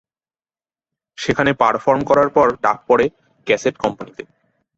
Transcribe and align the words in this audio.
সেখানে 1.17 1.51
পারফর্ম 1.53 2.01
করার 2.09 2.29
পর 2.29 2.47
ডাক 2.63 2.77
পড়ে 2.87 3.05
ক্যাসেট 3.47 3.75
কোম্পানীতে। 3.77 4.23